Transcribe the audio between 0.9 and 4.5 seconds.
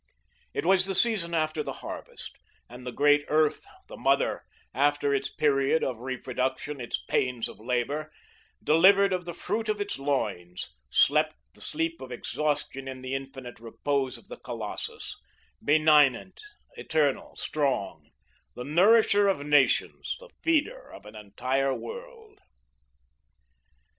season after the harvest, and the great earth, the mother,